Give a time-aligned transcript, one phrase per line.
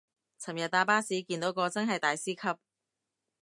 [0.39, 2.59] 尋日搭巴士見到個真係大師級